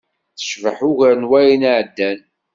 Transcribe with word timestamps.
Tecbeḥ, 0.37 0.77
ugar 0.89 1.15
n 1.17 1.27
wayen 1.29 1.67
iɛeddan. 1.71 2.19